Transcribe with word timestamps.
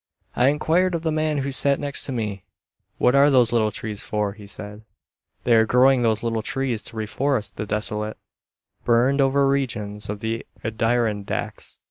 I 0.35 0.47
inquired 0.47 0.95
of 0.95 1.03
the 1.03 1.11
man 1.11 1.37
who 1.37 1.51
sat 1.51 1.79
next 1.79 2.09
me, 2.09 2.43
"What 2.97 3.13
are 3.13 3.29
those 3.29 3.51
little 3.53 3.69
trees 3.71 4.01
for?" 4.03 4.33
He 4.33 4.47
said, 4.47 4.81
"They 5.43 5.53
are 5.53 5.63
growing 5.67 6.01
those 6.01 6.23
little 6.23 6.41
trees 6.41 6.81
to 6.81 6.97
reforest 6.97 7.53
the 7.53 7.67
desolate, 7.67 8.17
burned 8.83 9.21
over 9.21 9.47
regions 9.47 10.09
of 10.09 10.19
the 10.21 10.43
Adirondacks." 10.63 11.77